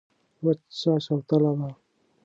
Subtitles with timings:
[0.43, 1.69] وچه شوتله وه.